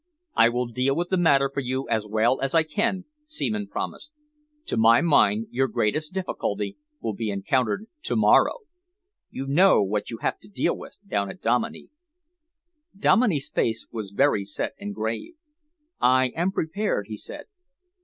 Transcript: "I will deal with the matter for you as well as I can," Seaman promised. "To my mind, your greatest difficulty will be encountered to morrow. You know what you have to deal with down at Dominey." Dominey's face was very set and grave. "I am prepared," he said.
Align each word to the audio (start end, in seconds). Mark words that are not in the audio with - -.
"I 0.35 0.49
will 0.49 0.65
deal 0.65 0.95
with 0.95 1.09
the 1.09 1.15
matter 1.17 1.47
for 1.47 1.59
you 1.59 1.87
as 1.87 2.07
well 2.07 2.41
as 2.41 2.55
I 2.55 2.63
can," 2.63 3.05
Seaman 3.23 3.67
promised. 3.67 4.09
"To 4.65 4.75
my 4.75 4.99
mind, 4.99 5.45
your 5.51 5.67
greatest 5.67 6.11
difficulty 6.11 6.75
will 6.99 7.13
be 7.13 7.29
encountered 7.29 7.85
to 8.05 8.15
morrow. 8.15 8.61
You 9.29 9.45
know 9.45 9.83
what 9.83 10.09
you 10.09 10.17
have 10.23 10.39
to 10.39 10.47
deal 10.49 10.75
with 10.75 10.93
down 11.07 11.29
at 11.29 11.39
Dominey." 11.39 11.89
Dominey's 12.97 13.51
face 13.51 13.85
was 13.91 14.09
very 14.09 14.43
set 14.43 14.73
and 14.79 14.95
grave. 14.95 15.33
"I 15.99 16.29
am 16.29 16.51
prepared," 16.51 17.05
he 17.07 17.15
said. 17.17 17.45